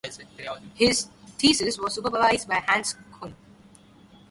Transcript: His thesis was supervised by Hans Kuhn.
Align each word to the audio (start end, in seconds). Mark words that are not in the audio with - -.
His 0.73 1.09
thesis 1.37 1.77
was 1.77 1.93
supervised 1.93 2.47
by 2.49 2.55
Hans 2.55 2.95
Kuhn. 3.19 3.35